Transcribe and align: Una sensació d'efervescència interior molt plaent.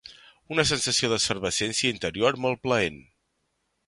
Una 0.53 0.63
sensació 0.69 1.09
d'efervescència 1.11 1.91
interior 1.97 2.39
molt 2.47 2.63
plaent. 2.65 2.99